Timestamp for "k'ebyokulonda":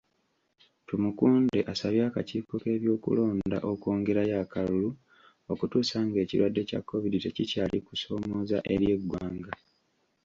2.63-3.57